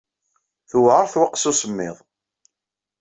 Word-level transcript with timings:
Tewɛer 0.69 1.05
twaqqsa 1.13 1.47
n 1.49 1.51
usemmiḍ. 1.51 1.97